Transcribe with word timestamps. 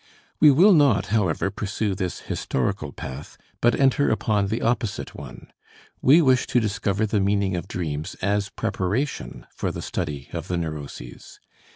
We 0.39 0.49
will 0.49 0.73
not, 0.73 1.05
however, 1.13 1.51
pursue 1.51 1.93
this 1.93 2.21
historical 2.21 2.91
path, 2.91 3.37
but 3.61 3.79
enter 3.79 4.09
upon 4.09 4.47
the 4.47 4.63
opposite 4.63 5.13
one. 5.13 5.53
We 6.01 6.23
wish 6.23 6.47
to 6.47 6.59
discover 6.59 7.05
the 7.05 7.19
meaning 7.19 7.55
of 7.55 7.67
dreams 7.67 8.15
as 8.19 8.49
preparation 8.49 9.45
for 9.55 9.71
the 9.71 9.83
study 9.83 10.27
of 10.33 10.47
the 10.47 10.57
neuroses. 10.57 11.39